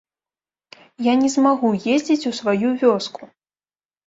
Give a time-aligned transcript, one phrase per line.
[1.07, 3.21] Я не змагу ездзіць у сваю вёску!